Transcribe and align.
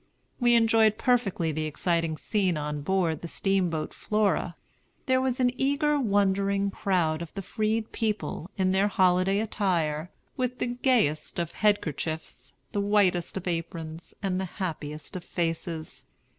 We 0.39 0.55
enjoyed 0.55 0.97
perfectly 0.97 1.51
the 1.51 1.65
exciting 1.65 2.17
scene 2.17 2.57
on 2.57 2.81
board 2.81 3.21
the 3.21 3.27
steamboat 3.27 3.93
Flora. 3.93 4.55
There 5.05 5.21
was 5.21 5.39
an 5.39 5.51
eager, 5.61 5.99
wondering 5.99 6.71
crowd 6.71 7.21
of 7.21 7.31
the 7.35 7.43
freed 7.43 7.91
people, 7.91 8.49
in 8.57 8.71
their 8.71 8.87
holiday 8.87 9.39
attire, 9.41 10.09
with 10.35 10.57
the 10.57 10.65
gayest 10.65 11.37
of 11.37 11.51
headkerchiefs, 11.53 12.53
the 12.71 12.81
whitest 12.81 13.37
of 13.37 13.47
aprons, 13.47 14.15
and 14.23 14.41
the 14.41 14.45
happiest 14.57 15.15
of 15.15 15.23
faces. 15.23 16.07